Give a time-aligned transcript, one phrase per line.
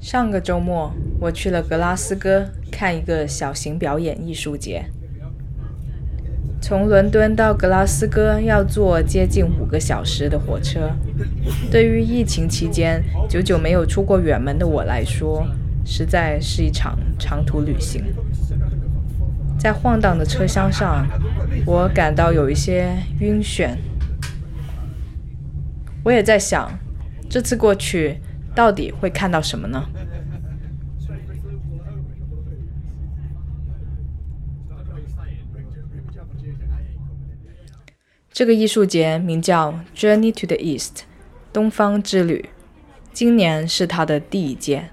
[0.00, 4.84] 上个周末，我去了格拉斯哥看一个小型表演艺术节。
[6.60, 10.90] 从伦敦到格拉斯哥要坐接近五个小时的火车，
[11.70, 15.46] 对于疫情期间久久没有出过远门的我来说，
[15.84, 18.02] 实在是一场长途旅行。
[19.58, 21.06] 在晃荡的车厢上，
[21.66, 23.70] 我感到有一些晕眩。
[26.04, 26.78] 我也在想，
[27.28, 28.18] 这次过去
[28.58, 29.88] 到底会看到什么呢？
[38.32, 41.02] 这个艺术节名叫 Journey to the East，
[41.52, 42.48] 东方之旅。
[43.12, 44.88] 今年是它的第一届。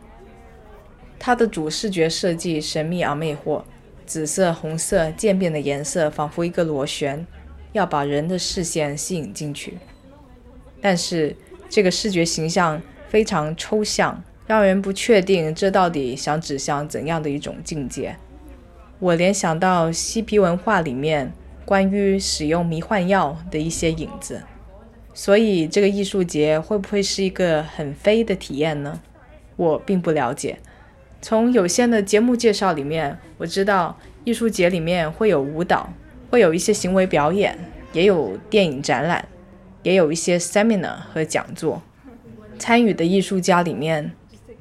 [1.17, 3.63] 它的主视觉设计神秘而魅惑，
[4.05, 7.25] 紫色、红色渐变的颜色仿佛一个螺旋，
[7.71, 9.79] 要把人的视线吸引进去。
[10.79, 11.35] 但是
[11.67, 12.79] 这个视觉形象
[13.15, 18.17] 非常抽象，让人不确定这到底想指向怎样的一种境界。
[18.99, 21.31] 我联想到嬉皮文化里面。
[21.63, 24.43] 关于使用迷幻药的一些影子，
[25.15, 29.01] 所以这个艺术节会不会是一个很飞的体验呢？
[29.55, 30.59] 我并不了解。
[31.23, 35.91] 从有限的节目介绍里面，我知道艺术节里面会有舞蹈，
[36.29, 37.57] 会有一些行为表演，
[37.93, 39.25] 也有电影展览，
[39.81, 41.81] 也有一些 seminar 和讲座。
[42.57, 44.11] 参与的艺术家里面。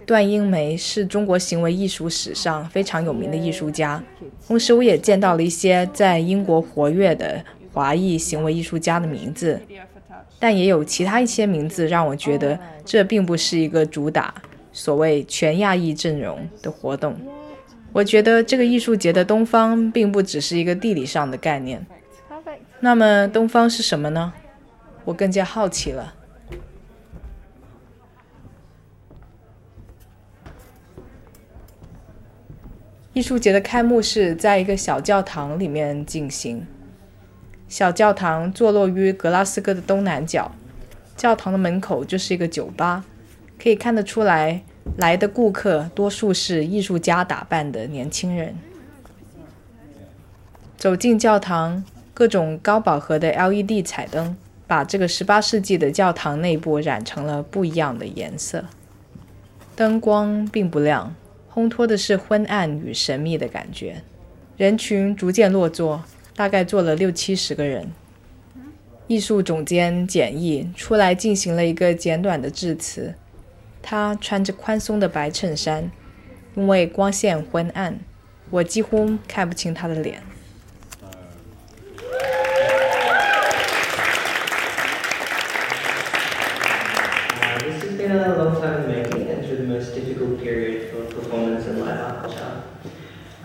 [0.07, 4.03] 段英梅是中国行为艺术史上非常有名的艺术家，
[4.47, 7.43] 同时我也见到了一些在英国活跃的
[7.73, 9.59] 华裔行为艺术家的名字，
[10.39, 14.35] 但也有其他一些名字让我觉得这并不是一个主打
[14.75, 17.17] 所谓全亚裔阵容的活动。
[17.91, 21.87] 我觉得这个艺术节的东方并不只是一个地理上的概念，
[22.81, 24.35] 那么东方是什么呢？
[25.07, 26.13] 我更加好奇了。
[33.15, 36.67] 艺术节的开幕式在一个小教堂里面进行。
[37.69, 40.51] 小教堂坐落于格拉斯哥的东南角，
[41.17, 43.05] 教堂的门口就是一个酒吧，
[43.57, 44.63] 可以看得出来，
[44.97, 48.57] 来的顾客多数是艺术家打扮的年轻人。
[50.77, 54.37] 走进教堂，各种高饱和的 LED 彩灯
[54.67, 58.65] 把这个18世纪的教堂内部染成了不一样的颜色，
[59.77, 61.15] 灯光并不亮。
[61.55, 64.03] 烘托的是昏暗与神秘的感觉，
[64.57, 66.03] 人群逐渐落座，
[66.35, 67.93] 大概坐了六七十个人。
[69.07, 73.15] 艺术总监简易出来进行了一个简短的致辞。
[73.81, 75.93] 他穿着宽松的白衬衫，
[76.57, 78.01] 因为光线昏暗，
[78.51, 80.23] 我几乎看不清他的脸。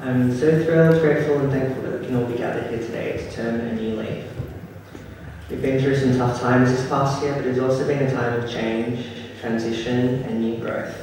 [0.01, 3.31] I'm so thrilled, grateful, and thankful that we can all be gathered here today to
[3.31, 4.25] turn a new leaf.
[5.49, 8.41] We've been through some tough times this past year, but it's also been a time
[8.41, 9.05] of change,
[9.41, 10.95] transition, and new growth.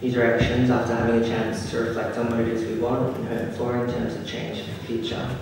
[0.00, 3.28] New directions after having a chance to reflect on what it is we want and
[3.28, 5.36] hope for in terms of change for the future.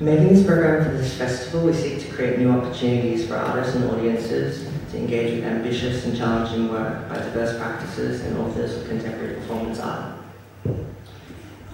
[0.00, 3.74] In making this program for this festival, we seek to create new opportunities for artists
[3.74, 8.88] and audiences to engage with ambitious and challenging work by diverse practices and authors of
[8.88, 10.14] contemporary performance art.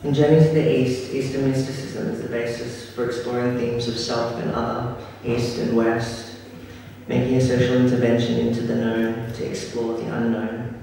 [0.03, 4.35] In Journey to the East, Eastern mysticism is the basis for exploring themes of self
[4.43, 6.37] and other, East and West,
[7.09, 10.83] making a social intervention into the known to explore the unknown.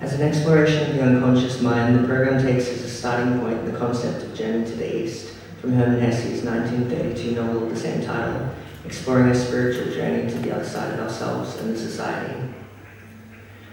[0.00, 3.76] As an exploration of the unconscious mind, the program takes as a starting point the
[3.76, 8.50] concept of Journey to the East from Herman Hesse's 1932 novel of the same title,
[8.84, 12.54] exploring a spiritual journey to the other side of ourselves and the society.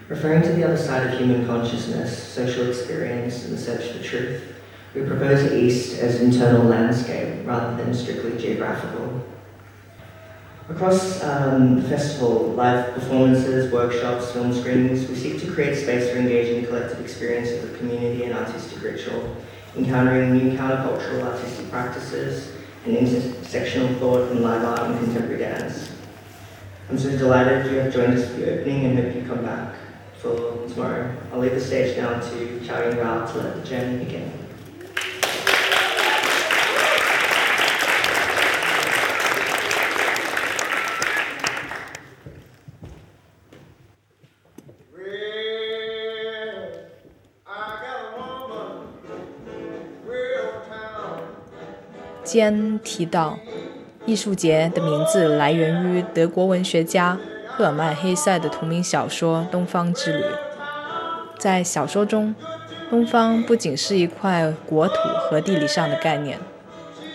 [0.08, 4.44] Referring to the other side of human consciousness, social experience, and the search for truth,
[4.94, 9.26] we propose the East as internal landscape rather than strictly geographical.
[10.70, 16.18] Across um, the festival, live performances, workshops, film screenings, we seek to create space for
[16.18, 19.36] engaging the collective experiences of the community and artistic ritual,
[19.76, 22.54] encountering new countercultural artistic practices
[22.86, 25.92] and intersectional thought in live art and contemporary dance.
[26.90, 29.76] I'm so delighted you have joined us for the opening and hope you come back
[30.18, 31.16] for tomorrow.
[31.32, 34.41] I'll leave the stage now to Chow Ying Rao to let the journey begin.
[52.32, 53.38] 间提到，
[54.06, 57.18] 艺术节的名字来源于德国文学家。
[57.54, 60.24] 赫尔曼·黑塞的同名小说《东方之旅》，
[61.38, 62.34] 在小说中，
[62.90, 66.40] 东方不仅是一块国土和地理上的概念，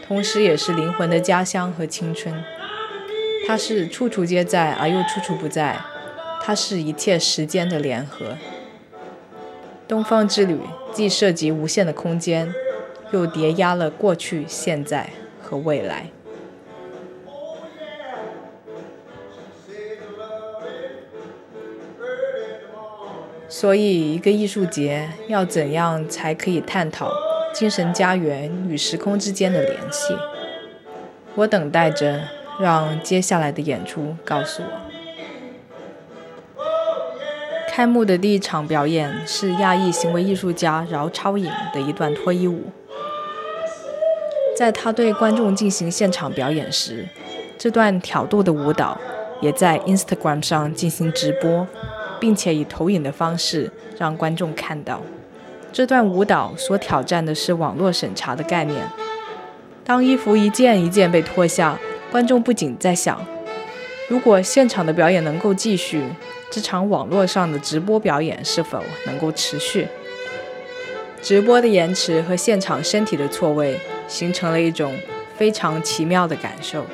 [0.06, 2.44] 同时也是灵魂的家乡和青春。
[3.48, 5.80] 它是处处皆在而又处处不在，
[6.42, 8.36] 它是一切时间的联合。
[9.88, 10.60] 东方之旅
[10.92, 12.52] 既涉及无限的空间，
[13.12, 15.10] 又叠压了过去、现在
[15.42, 16.10] 和未来。
[23.48, 27.10] 所以，一个艺术节要怎样才可以探讨
[27.54, 30.14] 精神家园与时空之间的联系？
[31.36, 34.68] 我等待着，让接下来的演出告诉我。
[37.68, 42.64] 开幕的第一场表演是亚裔行为艺术家饶超颖的一段脱衣舞。
[44.56, 47.06] 在他对观众进行现场表演时，
[47.58, 48.98] 这段挑逗的舞蹈
[49.40, 51.66] 也在 Instagram 上进行直播。
[52.18, 55.02] 并且以投影的方式让观众看到，
[55.70, 58.82] 这段舞蹈所挑战的是网络审查的概念。
[59.84, 61.78] 当衣服一件一件被脱下，
[62.10, 63.20] 观众不仅在想：
[64.08, 66.02] 如果现场的表演能够继续，
[66.50, 69.86] 这场网络上的直播表演是否能够持续？
[71.20, 74.94] 直播的延迟和现场身体的错位，形成了一种
[75.36, 76.84] 非常奇妙的感受。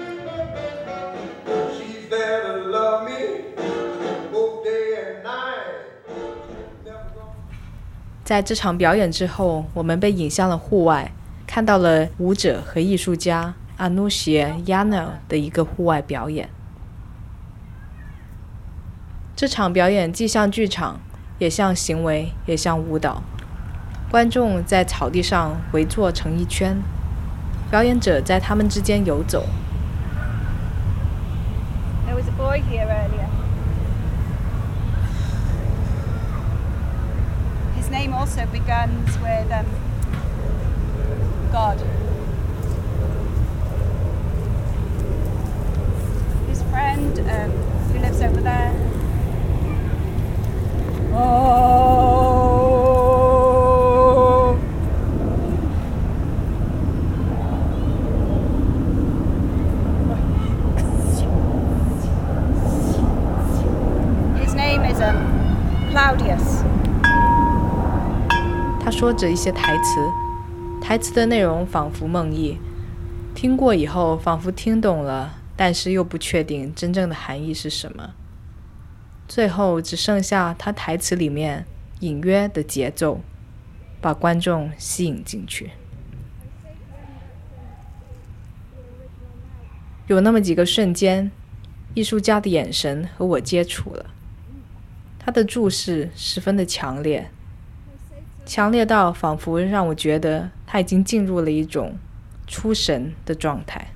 [8.24, 11.12] 在这场表演之后，我们被引向了户外，
[11.46, 16.48] 看到了舞者和艺术家 Anushya Yanel 的一个户外表演。
[19.36, 21.00] 这场表演既像剧场，
[21.38, 23.22] 也像行为，也像舞蹈。
[24.10, 26.76] 观众在草地上围坐成一圈，
[27.71, 29.43] 表演者在他们之间游走。
[32.05, 33.27] There was a boy here earlier.
[37.97, 39.65] name also begins with um,
[41.51, 41.79] God.
[46.47, 47.51] His friend um,
[47.91, 48.73] who lives over there.
[51.13, 52.10] Oh.
[65.92, 66.64] Claudius.
[68.80, 70.00] 他说着一些台词，
[70.80, 72.56] 台词的内容仿佛梦呓，
[73.34, 78.14] 听过以后仿佛听懂了，但是又不确定真正的含义是什么。
[79.28, 81.66] 最后只剩下他台词里面
[82.00, 83.20] 隐约的节奏，
[84.00, 85.72] 把观众吸引进去。
[90.06, 91.30] 有那么几个瞬间，
[91.92, 94.06] 艺术家的眼神和我接触了，
[95.24, 97.30] 他的注视十分的强烈。
[98.44, 101.96] 强烈到仿佛让我觉得他已经进入了一种
[102.46, 103.88] 出神的状态。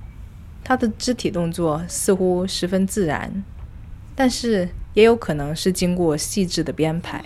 [0.63, 3.45] 他的肢体动作似乎十分自然，
[4.15, 7.25] 但是也有可能是经过细致的编排。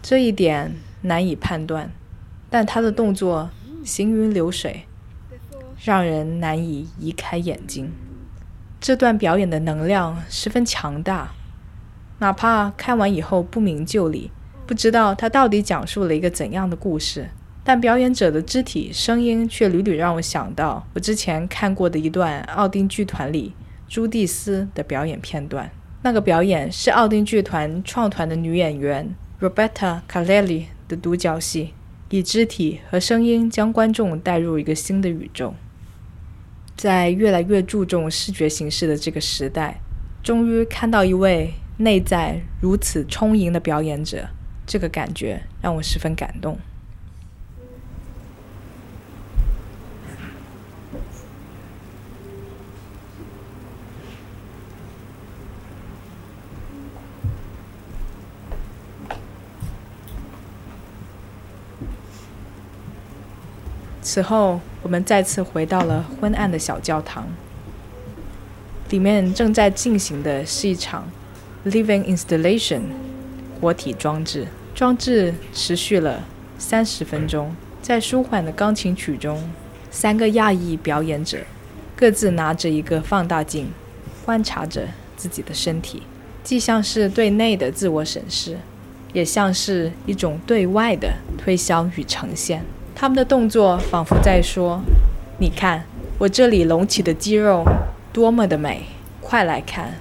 [0.00, 1.90] 这一点难以判断，
[2.48, 3.50] 但他的动作
[3.84, 4.84] 行云流水，
[5.82, 7.90] 让人难以移开眼睛。
[8.80, 11.34] 这段表演的能量十分强大，
[12.18, 14.30] 哪怕看完以后不明就里。
[14.66, 17.30] 不知道他到底讲述了一个怎样的故事，
[17.64, 23.54] 但表演者的肢体、声音却屡屡让我想到我之前看过的一段奥丁剧团里
[23.88, 25.70] 朱蒂斯的表演片段。
[26.02, 31.72] 那个表演是奥丁剧团创团的女演员 Roberta Calelli 的独角戏，
[32.10, 35.54] 以肢体和声音将观众带入一个新的宇宙。
[36.76, 39.80] 在越来越注重视觉形式的这个时代，
[40.22, 44.28] 终于看到一位内在如此充盈的表演者。
[44.66, 46.58] 这个感觉让我十分感动。
[64.02, 67.28] 此后，我们再次回到了昏暗的小教堂，
[68.90, 71.06] 里面正在进行的是一场
[71.64, 72.80] living installation
[73.60, 74.46] 活体装置。
[74.74, 76.22] 装置持续了
[76.56, 79.42] 三十分钟，在舒缓的钢琴曲中，
[79.90, 81.38] 三个亚裔表演者
[81.96, 83.72] 各自拿着一个放大镜，
[84.24, 84.86] 观察着
[85.16, 86.04] 自己的身体，
[86.44, 88.58] 既像是对内的自我审视，
[89.12, 92.64] 也像是一种对外的推销与呈现。
[92.94, 94.80] 他们的动作仿佛在说
[95.40, 95.84] ：“你看，
[96.18, 97.64] 我这里隆起的肌肉
[98.12, 98.82] 多么的美，
[99.20, 99.94] 快来看！”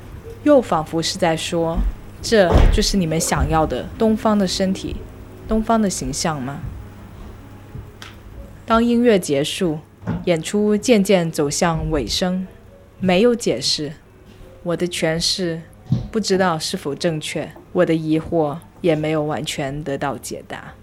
[0.43, 1.77] 又仿佛是在说
[2.21, 4.95] ：“这就是你们想要的东方的身体，
[5.47, 6.59] 东方的形象吗？
[8.65, 9.79] 当音乐结束，
[10.25, 12.47] 演出渐渐走向尾声，
[12.99, 13.93] 没有解释，
[14.63, 15.61] 我的诠释
[16.11, 20.73] 不知道是否正确，我的疑惑也没有完全得到解答。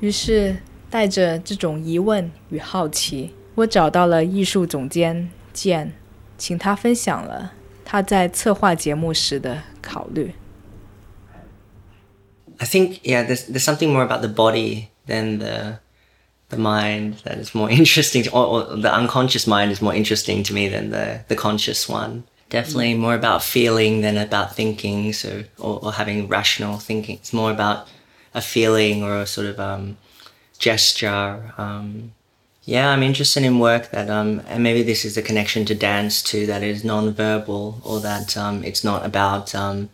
[0.00, 0.56] 于是，
[0.90, 5.92] 带着这种疑问与好奇，我找到了艺术总监剑，
[6.37, 7.53] 请他分享了
[7.85, 10.33] 他在策划节目时的考虑。
[12.57, 15.79] I think yeah, there's there's something more about the body than the
[16.49, 20.43] the mind that is more interesting, to, or, or, the unconscious mind is more interesting
[20.43, 22.23] to me than the the conscious one.
[22.49, 25.13] Definitely more about feeling than about thinking.
[25.13, 27.15] So or, or having rational thinking.
[27.15, 27.87] It's more about
[28.33, 29.97] a feeling or a sort of um,
[30.59, 31.53] gesture.
[31.57, 32.13] Um,
[32.66, 36.20] yeah, I'm interested in work that, um, and maybe this is a connection to dance
[36.20, 39.88] too, that is non-verbal or that um, it's not about um,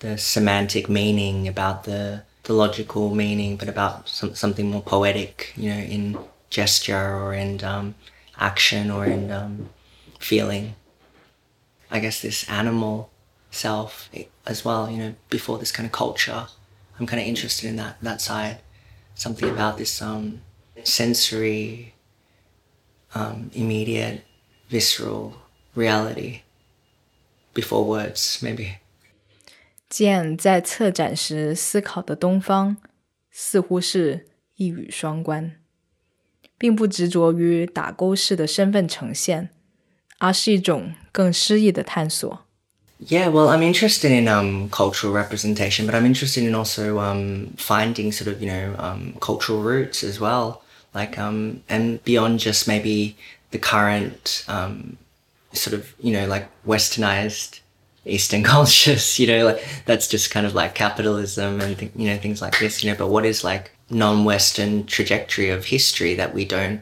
[0.00, 5.70] the semantic meaning, about the, the logical meaning, but about some, something more poetic, you
[5.70, 6.18] know, in
[6.50, 7.94] gesture or in um,
[8.38, 9.68] action or in um,
[10.18, 10.74] feeling.
[11.92, 13.08] I guess this animal
[13.52, 14.10] self
[14.44, 16.48] as well, you know, before this kind of culture.
[16.98, 18.58] I'm kind of interested in that, that side.
[19.14, 20.40] Something about this um,
[20.82, 21.94] sensory
[23.15, 24.21] um, immediate,
[24.69, 25.33] visceral
[25.75, 26.41] reality
[27.53, 28.75] before words, maybe.
[29.89, 32.77] 剑在策展时思考的东方，
[33.29, 35.57] 似乎是一语双关，
[36.57, 39.49] 并不执着于打勾式的身份呈现，
[40.19, 42.45] 而是一种更诗意的探索。
[43.07, 48.27] Yeah, well, I'm interested in um, cultural representation, but I'm interested in also um, finding sort
[48.27, 50.61] of you know um, cultural roots as well
[50.96, 53.16] like um and beyond just maybe
[53.52, 54.96] the current um
[55.52, 57.60] sort of you know like westernized
[58.04, 62.16] eastern cultures you know like that's just kind of like capitalism and th- you know
[62.16, 66.44] things like this you know but what is like non-western trajectory of history that we
[66.44, 66.80] don't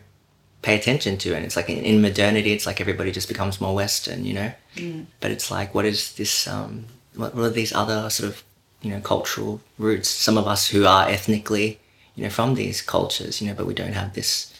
[0.62, 1.34] pay attention to?
[1.34, 4.52] And it's like in, in modernity it's like everybody just becomes more western you know?
[4.76, 5.06] Mm.
[5.20, 8.42] but it's like what is this um what, what are these other sort of
[8.82, 10.08] you know cultural roots?
[10.08, 11.78] Some of us who are ethnically
[12.14, 14.52] you know, from these cultures, you know, but we don't have this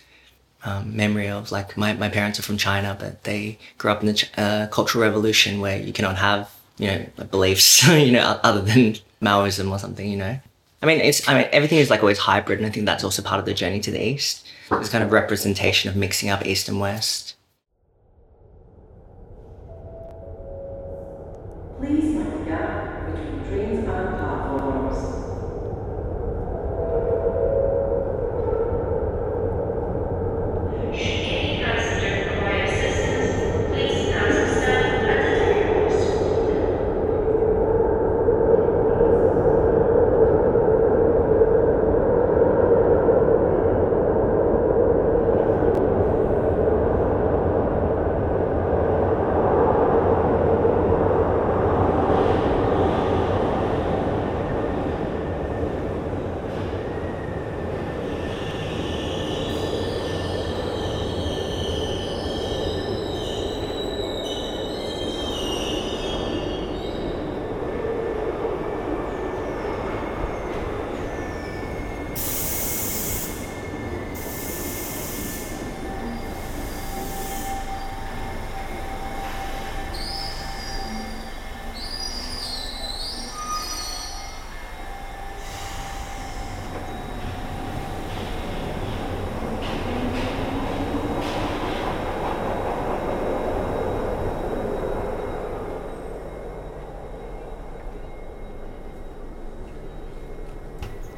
[0.64, 4.06] um, memory of like my, my parents are from China, but they grew up in
[4.06, 8.96] the uh, Cultural Revolution where you cannot have, you know, beliefs, you know, other than
[9.22, 10.38] Maoism or something, you know.
[10.82, 13.22] I mean, it's, I mean, everything is like always hybrid, and I think that's also
[13.22, 14.46] part of the journey to the East.
[14.70, 17.36] This kind of representation of mixing up East and West.
[21.78, 22.33] Please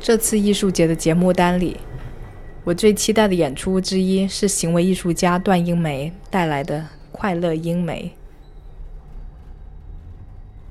[0.07, 1.79] 这次艺术节的节目单里，
[2.63, 6.79] 我最期待的演出之一是行为艺术家段英梅带来的
[7.11, 8.15] 《快乐英梅》。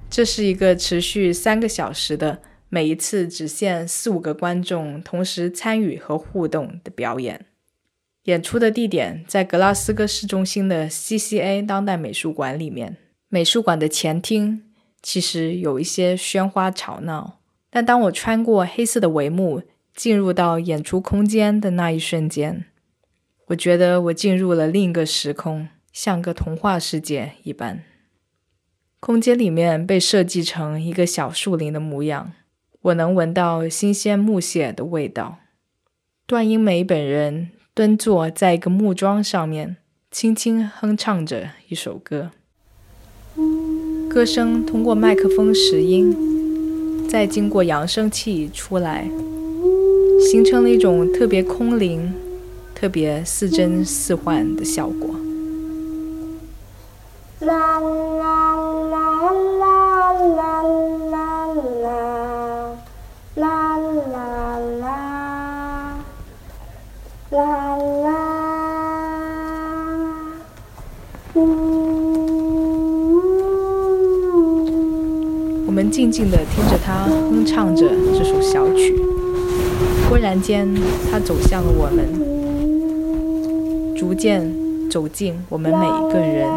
[0.09, 2.39] 这是一个持续三个小时的，
[2.69, 7.45] 每一次只限四五个观众同时参与和互动的表演。
[8.23, 12.95] 演出的地点在格拉斯哥市中心的 CCA 当代美术馆里面。
[13.27, 14.63] 美术馆的前厅
[15.01, 17.39] 其实有一些喧哗吵闹，
[17.75, 19.61] 但当我穿过黑色的帷幕
[19.93, 22.63] 进入到演出空间的那一瞬间，
[23.47, 27.83] 我觉得我进入了另一个时空，像个童话世界一般。
[29.01, 32.31] 空间里面被设计成一个小树林的模样，
[32.83, 35.39] 我能闻到新鲜木屑的味道。
[36.25, 39.75] 段英梅本人蹲坐在一个木桩上面，
[40.09, 42.31] 轻轻哼唱着一首歌。
[44.09, 46.34] 歌声通过麦克风拾音，
[47.15, 49.09] 再经过扬声器出来，
[50.29, 52.13] 形成了一种特别空灵、
[52.75, 55.15] 特别似真似幻的效果。
[57.39, 58.57] 啦啦
[58.91, 59.31] 啦
[59.61, 60.61] 啦啦
[61.09, 61.55] 啦
[75.95, 78.99] 静静地听着他哼唱着这首小曲，
[80.09, 80.67] 忽然间，
[81.09, 82.05] 他走向了我们，
[83.95, 84.51] 逐渐
[84.91, 86.49] 走进我们每一个人，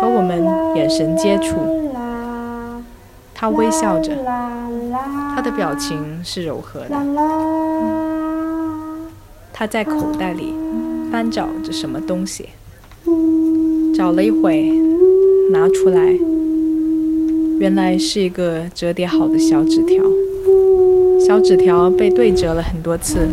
[0.00, 1.54] 和我们眼神接触。
[3.32, 4.16] 他微笑着，
[5.36, 6.88] 他的表情是柔和的。
[9.52, 10.52] 他在口袋里
[11.12, 12.48] 翻找着什么东西，
[13.94, 14.72] 找了一会，
[15.52, 16.18] 拿出来。
[17.58, 20.04] 原来是一个折叠好的小纸条，
[21.18, 23.26] 小纸条被对折了很多次，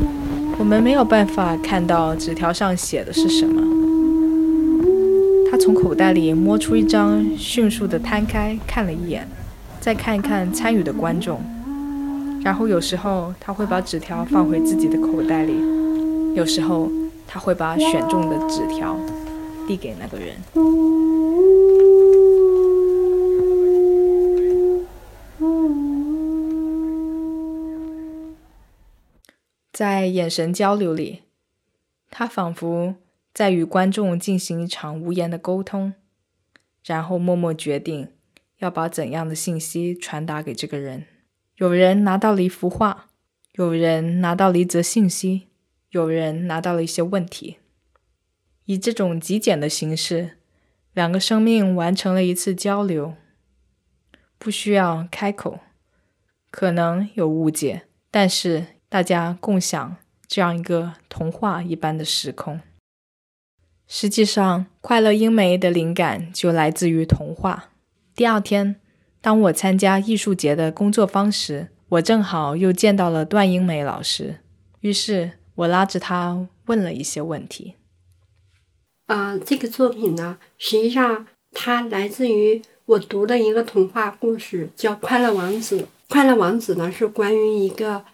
[0.58, 3.62] 我们没有办法看到纸条上写的是什么。
[5.52, 9.28] 他从口袋里摸出一张，迅速地摊开看了一眼，
[9.82, 11.42] 再看一看参与的观众，
[12.44, 15.54] 然后有时候他会把纸条放回自己的口袋里，
[16.34, 16.90] 有时候
[17.28, 18.98] 他会把选中的纸条
[19.68, 21.03] 递给那个人。
[29.74, 31.24] 在眼神交流里，
[32.12, 32.94] 他仿佛
[33.34, 35.96] 在与观众进行一场无言的沟通，
[36.86, 38.10] 然后默默决定
[38.60, 41.08] 要把怎样的信息传达给这个人。
[41.56, 43.10] 有人拿到了一幅画，
[43.54, 45.48] 有人拿到了一则信息，
[45.90, 47.58] 有人拿到了一些问题。
[48.66, 50.38] 以这种极简的形式，
[50.94, 53.16] 两个生命完成了一次交流，
[54.38, 55.62] 不需要开口，
[56.52, 58.68] 可能有误解，但是。
[58.94, 59.96] 大家共享
[60.28, 62.62] 这样一个童话一般的时空。
[63.88, 67.72] 实际上，快乐英梅的灵感就来自于童话。
[68.14, 68.76] 第二天，
[69.20, 74.42] 当我参加艺术节的工作坊时，我正好又见到了段英梅老师。
[74.82, 77.74] 于是，我拉着他问了一些问题。
[79.08, 85.80] 啊，这个作品呢，实际上它来自于我读的一个童话故事，叫《快乐王子》。
[86.08, 88.06] 《快乐王子》呢，是关于一个。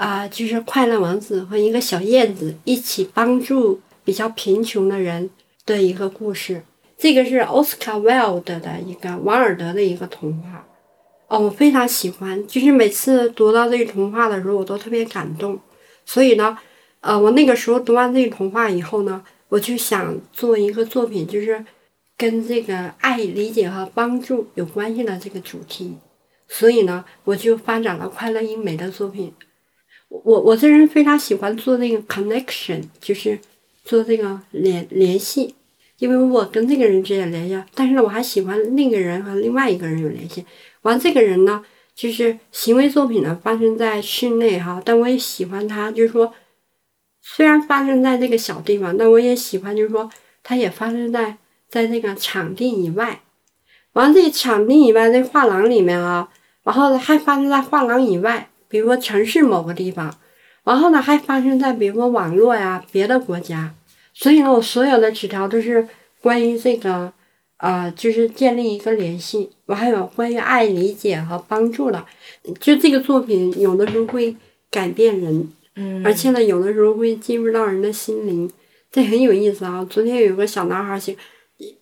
[0.00, 5.28] 啊，就是快乐王子和一个小燕子一起帮助比较贫穷的人
[5.66, 6.62] 的一个故事。
[6.96, 10.66] 这个是奥斯卡·威尔德的一个王尔德的一个童话。
[11.28, 15.60] 哦，我非常喜欢，就是每次读到这个童话的时候，我都特别感动。
[16.06, 16.56] 所以呢，
[17.00, 21.62] 呃，我那个时候读完这个童话以后呢，我就想做一个作品，就是
[22.16, 25.98] 跟这个爱、理解和帮助有关系的这个主题。
[26.48, 29.34] 所以呢，我就发展了快乐英美的作品。
[30.10, 33.38] 我我这人非常喜欢做那个 connection，就是
[33.84, 35.54] 做这个联联系，
[35.98, 40.44] 因为我跟这个人之间联系，但是呢，我还喜欢那个人和另外一个人有联系。
[40.82, 46.34] 完，这个人呢，就是行为作品呢发生在室内哈，但我也喜欢他，就是说，
[47.22, 50.10] 虽然发生在这个小地方，但我也喜欢，就是说，
[50.42, 53.20] 他也发生在在这个场地以外。
[53.92, 56.28] 完，这个场地以外，这画廊里面啊，
[56.64, 58.49] 然后还发生在画廊以外。
[58.70, 60.16] 比如说城市某个地方，
[60.62, 63.74] 然后呢还发生在比如说网络呀别的国家，
[64.14, 65.88] 所以呢我所有的纸条都是
[66.22, 67.12] 关于这个，
[67.56, 72.06] 呃就是建立一个联系，我还有关于爱、理解和帮助的，
[72.60, 74.36] 就这个作品有的时候会
[74.70, 78.48] 改变人，嗯，而且呢有的时候会进入到人的心灵，
[78.92, 79.84] 这很有意思啊。
[79.90, 81.16] 昨天有个小男孩写，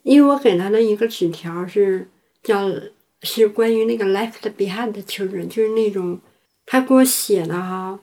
[0.04, 2.08] 因为我给他的一个纸条是
[2.42, 2.70] 叫
[3.20, 6.18] 是关于那个 left behind children，就是那种。
[6.68, 7.98] 他给我写的哈，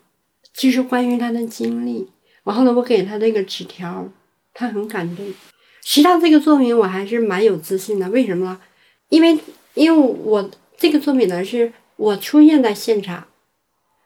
[0.51, 2.09] 就是关于他的经历。
[2.43, 4.09] 然后呢，我给他那个纸条，
[4.53, 5.25] 他很感动。
[5.83, 8.09] 实际上，这个作品我还是蛮有自信的。
[8.09, 8.61] 为什么呢？
[9.09, 9.37] 因为
[9.75, 13.27] 因为我这个作品呢，是我出现在现场，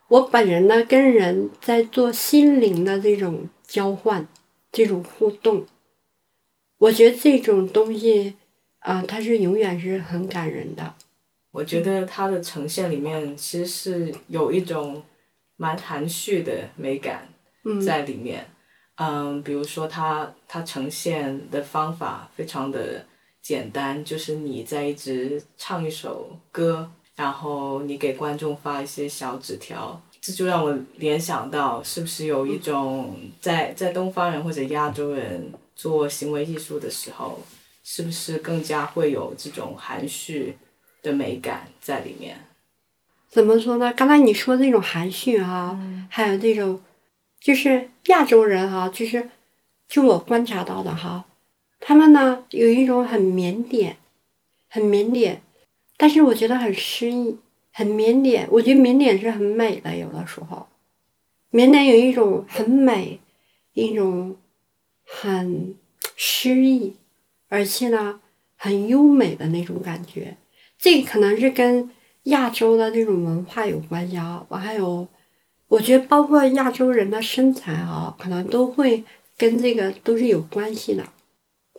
[0.09, 4.27] 我本人呢跟人在做心灵的这种交换，
[4.71, 5.65] 这种互动。
[6.79, 8.35] 我觉得这种东西
[8.79, 10.95] 啊，它是永远是很感人的。
[11.51, 15.01] 我觉得它的呈现里面其实是有一种
[15.57, 17.27] 蛮含蓄的美感
[17.85, 18.45] 在里面，
[18.95, 23.05] 嗯，比如说它它呈现的方法非常的
[23.41, 37.39] 简单，就是你在一直唱一首歌，然后你给观众发一些小纸条，这就让我联想到是不是有一种在在东方人或者亚洲人做行为艺术的时候。
[37.81, 40.55] 是不是更加会有这种含蓄
[41.09, 42.37] 的美感在里面？
[43.27, 43.93] 怎么说呢？
[43.93, 46.81] 刚才你说那种含蓄哈、还有这种，
[47.39, 49.29] 就是亚洲人哈、就是
[49.87, 51.25] 就我观察到的哈，
[51.79, 53.93] 他们呢有一种很腼腆，
[54.67, 55.37] 很腼腆，
[55.97, 57.37] 但是我觉得很诗意，
[57.71, 58.47] 很腼腆。
[58.49, 60.67] 我觉得腼腆是很美的，有的时候，
[61.51, 63.19] 腼腆有一种很美，
[63.73, 64.37] 一种
[65.05, 65.75] 很
[66.15, 66.95] 诗意，
[67.47, 68.19] 而且呢
[68.55, 70.35] 很优美的那种感觉。
[70.79, 71.91] 这可能是跟
[72.23, 74.43] 亚洲的这种文化有关系啊。
[74.47, 75.07] 我还有，
[75.67, 79.03] 我觉得包括亚洲人的身材啊，可能都会
[79.37, 81.03] 跟这个都是有关系的。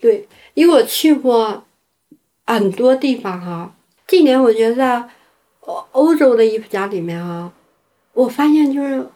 [0.00, 1.64] 对，因为我去过
[2.46, 3.74] 很多地方哈、
[4.06, 5.08] 这点我觉得
[5.60, 7.52] 欧欧洲的艺术家里面哈、
[8.12, 9.06] 我发现就是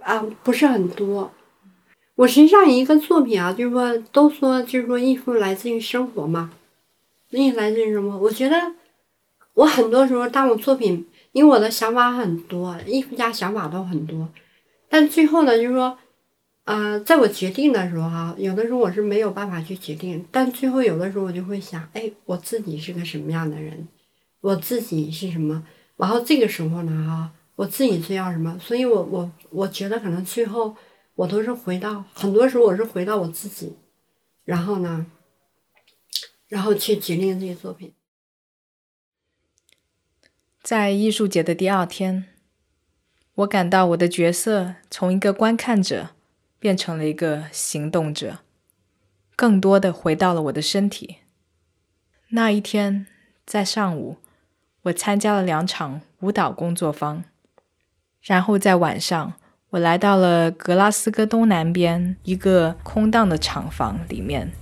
[0.00, 1.30] 啊不是很多。
[2.14, 6.52] 我实际上一个作品啊，就是说都说就是说艺术来自于生活嘛，
[7.30, 8.18] 艺术来自于什么？
[8.18, 8.74] 我觉得
[9.54, 14.28] 我很多时候当我作品，因为我的想法很多，艺术家想法都很多，
[14.88, 15.98] 但最后呢，就是说，
[16.64, 23.86] 呃，在我决定的时候哈、有的时候我是没有办法去决定，但最后有的时候我就会想，哎，我自己是个什么样的人，
[24.40, 25.62] 我自己是什么，
[25.96, 30.74] 然后这个时候呢哈、我自己需要什么，所以我我我觉得可能最后
[31.14, 33.76] 我都是回到，很多时候我是回到我自己，
[34.44, 35.04] 然后呢，
[36.48, 37.92] 然后去决定这些作品。
[40.62, 42.26] 在艺术节的第二天，
[43.34, 46.10] 我感到我的角色从一个观看者
[46.60, 48.38] 变成了一个行动者，
[49.34, 51.16] 更多的回到了我的身体。
[52.28, 53.08] 那一天，
[53.44, 54.18] 在上午，
[54.82, 57.24] 我参加了两场舞蹈工作坊，
[58.22, 59.32] 然后在晚上，
[59.70, 64.52] 我来到了格拉斯哥东南边一个空荡的厂房里面，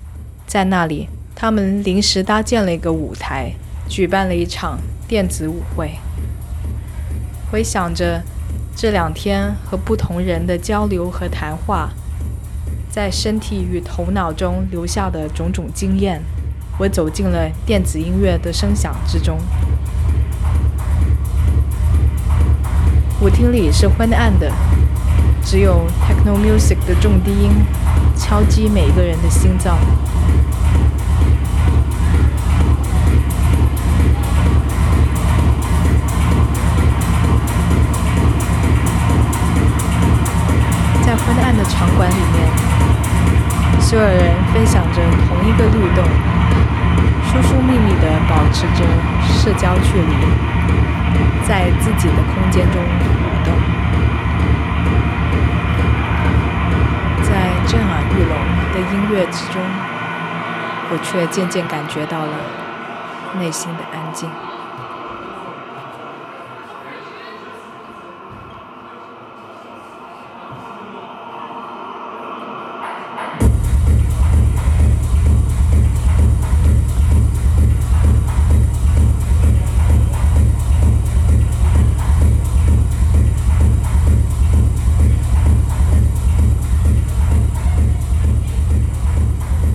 [0.47, 3.53] 在那里，他们临时搭建了一个舞台，
[3.87, 4.79] 举办了一场
[5.11, 5.99] 电子舞会。
[7.51, 8.23] 回想着
[8.77, 11.91] 这两天和不同人的交流和谈话，
[12.89, 16.23] 在身体与头脑中留下的种种经验，
[16.79, 19.37] 我走进了电子音乐的声响之中。
[23.21, 24.53] 舞厅里是昏暗的，
[25.43, 27.51] 只有 techno music 的重低音
[28.17, 29.77] 敲击每一个人的心脏。
[41.71, 46.05] 场馆里面，所有人分享着同一个律动，
[47.25, 48.85] 疏疏密密地保持着
[49.23, 50.15] 社交距离，
[51.47, 53.55] 在自己的空间中舞动。
[57.23, 57.31] 在
[57.67, 58.35] 震耳欲聋
[58.75, 59.63] 的音乐之中，
[60.91, 62.33] 我却渐渐感觉到了
[63.39, 64.29] 内心的安静。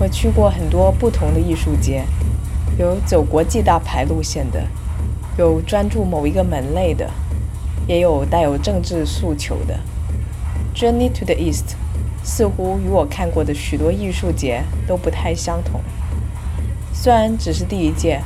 [0.08, 2.04] 去过很多不同的艺术节，
[2.78, 4.66] 有走国际大牌路线的，
[5.38, 7.10] 有专注某一个门类的，
[7.86, 9.78] 也有带有政治诉求的。
[10.74, 11.74] Journey to the East
[12.22, 15.80] 似乎与我看过的许多艺术节都不太相同。
[16.92, 18.20] 虽然只是第一届，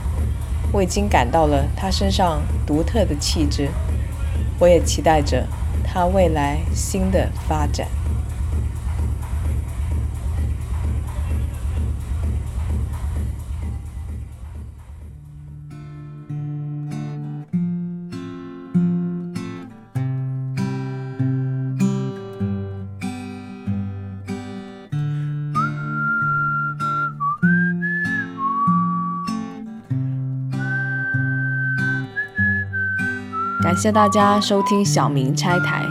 [0.73, 3.69] 我已经感到了他身上独特的气质，
[4.59, 5.47] 我也期待着
[5.85, 7.87] 他未来新的发展。
[33.81, 35.87] 谢大家收听小明拆台。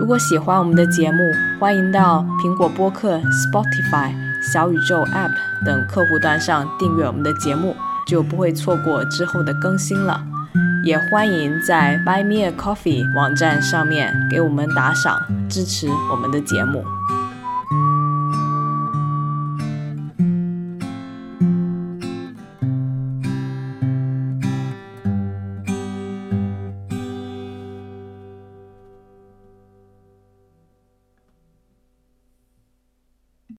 [0.00, 1.18] 如果喜欢我们的节目，
[1.60, 5.30] 欢迎到苹果播客、Spotify、小宇宙 App
[5.64, 10.24] 等客户端上订阅我们的节目，就不会错过之后的更新了。
[10.82, 16.84] 也欢迎在 Buy Me a Coffee 网站上面给我们打赏，支持我们的节目。